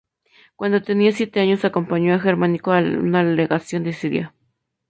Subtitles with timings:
[0.55, 4.33] Cuando tenía siete años acompañó a Germánico a una legación en Siria.